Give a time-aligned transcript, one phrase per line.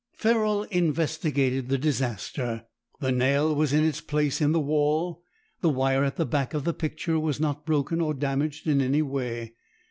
[0.13, 2.65] Ferrol investigated the disaster.
[3.01, 5.21] The nail was in its place in the wall;
[5.59, 9.03] the wire at the back of the picture was not broken or damaged in any
[9.03, 9.53] way.